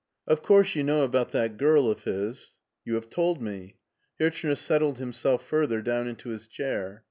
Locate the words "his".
2.05-2.53, 6.29-6.47